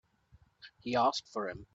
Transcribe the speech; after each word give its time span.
He 0.79 0.95
asked 0.95 1.31
for 1.31 1.47
him. 1.47 1.67